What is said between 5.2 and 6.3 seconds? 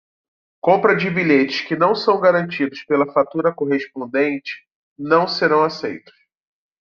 serão aceitos.